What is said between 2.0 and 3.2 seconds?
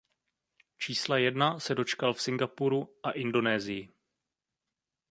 v Singapuru a